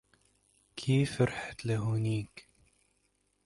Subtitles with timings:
[0.75, 2.47] كيف رحت لهونيك؟